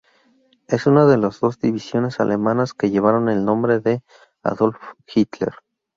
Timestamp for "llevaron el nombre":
2.89-3.81